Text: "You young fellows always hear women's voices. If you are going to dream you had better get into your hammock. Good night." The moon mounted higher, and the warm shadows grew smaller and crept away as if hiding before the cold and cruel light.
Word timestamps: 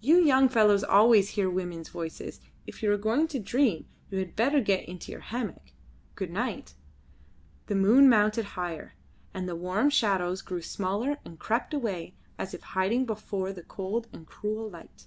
"You 0.00 0.20
young 0.24 0.48
fellows 0.48 0.84
always 0.84 1.30
hear 1.30 1.50
women's 1.50 1.88
voices. 1.88 2.40
If 2.64 2.80
you 2.80 2.92
are 2.92 2.96
going 2.96 3.26
to 3.26 3.40
dream 3.40 3.86
you 4.08 4.18
had 4.20 4.36
better 4.36 4.60
get 4.60 4.88
into 4.88 5.10
your 5.10 5.20
hammock. 5.20 5.72
Good 6.14 6.30
night." 6.30 6.74
The 7.66 7.74
moon 7.74 8.08
mounted 8.08 8.44
higher, 8.54 8.94
and 9.34 9.48
the 9.48 9.56
warm 9.56 9.90
shadows 9.90 10.42
grew 10.42 10.62
smaller 10.62 11.16
and 11.24 11.40
crept 11.40 11.74
away 11.74 12.14
as 12.38 12.54
if 12.54 12.62
hiding 12.62 13.04
before 13.04 13.52
the 13.52 13.64
cold 13.64 14.06
and 14.12 14.28
cruel 14.28 14.70
light. 14.70 15.06